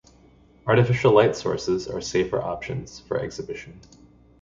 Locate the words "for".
3.01-3.19